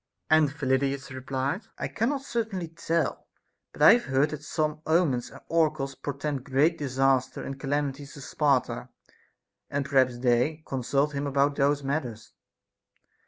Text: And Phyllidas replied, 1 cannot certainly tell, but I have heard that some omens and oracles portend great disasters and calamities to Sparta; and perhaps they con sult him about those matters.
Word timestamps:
And 0.31 0.49
Phyllidas 0.51 1.11
replied, 1.13 1.67
1 1.77 1.89
cannot 1.89 2.23
certainly 2.23 2.69
tell, 2.69 3.27
but 3.71 3.83
I 3.83 3.93
have 3.93 4.05
heard 4.05 4.31
that 4.31 4.41
some 4.43 4.81
omens 4.87 5.29
and 5.29 5.41
oracles 5.47 5.93
portend 5.93 6.43
great 6.43 6.75
disasters 6.79 7.45
and 7.45 7.59
calamities 7.59 8.13
to 8.15 8.21
Sparta; 8.21 8.89
and 9.69 9.85
perhaps 9.85 10.17
they 10.17 10.63
con 10.65 10.81
sult 10.81 11.13
him 11.13 11.27
about 11.27 11.55
those 11.55 11.83
matters. 11.83 12.33